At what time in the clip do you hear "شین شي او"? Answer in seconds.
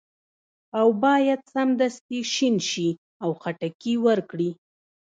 2.33-3.29